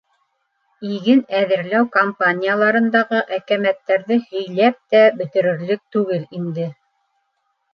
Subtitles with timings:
[0.93, 6.67] Иген әҙерләү кампанияларындағы әкәмәттәрҙе һөйләп тә бөтөрөрлөк түгел инде.